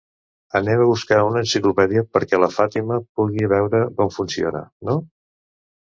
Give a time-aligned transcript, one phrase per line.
[0.59, 5.01] Anem a buscar una enciclopèdia perquè la Fàtima pugui veure com funciona, no?